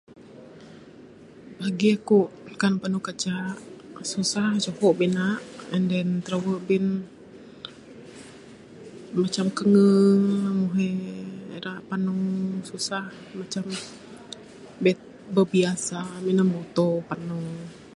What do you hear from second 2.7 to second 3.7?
panu kajak